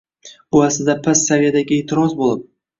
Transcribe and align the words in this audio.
Bu 0.55 0.61
aslida 0.67 0.95
past 1.09 1.31
saviyadagi 1.33 1.81
e’tiroz 1.85 2.19
bo‘lib 2.27 2.45